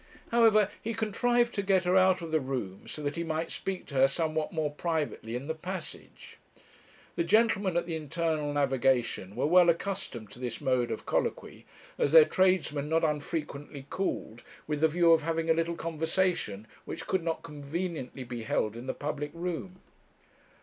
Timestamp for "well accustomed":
9.45-10.31